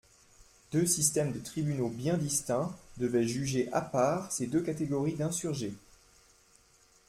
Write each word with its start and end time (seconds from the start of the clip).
Deux 0.71 0.87
systèmes 0.87 1.31
de 1.31 1.37
tribunaux 1.37 1.87
bien 1.89 2.17
distincts 2.17 2.75
devaient 2.97 3.27
juger 3.27 3.71
à 3.71 3.81
part 3.81 4.31
ces 4.31 4.47
deux 4.47 4.61
catégories 4.63 5.13
d'insurgés. 5.13 5.75